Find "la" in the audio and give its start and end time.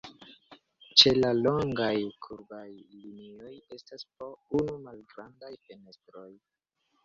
1.17-1.29